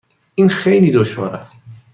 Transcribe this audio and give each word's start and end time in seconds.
این 0.35 0.49
خیلی 0.49 0.91
دشوار 0.91 1.35
است. 1.35 1.57